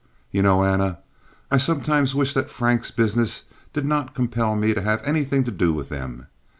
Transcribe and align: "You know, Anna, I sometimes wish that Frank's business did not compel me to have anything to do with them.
"You 0.31 0.41
know, 0.41 0.63
Anna, 0.63 0.97
I 1.51 1.57
sometimes 1.59 2.15
wish 2.15 2.33
that 2.33 2.49
Frank's 2.49 2.89
business 2.89 3.43
did 3.73 3.85
not 3.85 4.15
compel 4.15 4.55
me 4.55 4.73
to 4.73 4.81
have 4.81 5.03
anything 5.05 5.43
to 5.43 5.51
do 5.51 5.73
with 5.73 5.89
them. 5.89 6.25